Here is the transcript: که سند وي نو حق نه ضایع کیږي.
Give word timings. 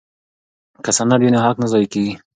که 0.83 0.91
سند 0.97 1.11
وي 1.21 1.29
نو 1.33 1.39
حق 1.45 1.55
نه 1.61 1.67
ضایع 1.71 1.89
کیږي. 1.93 2.13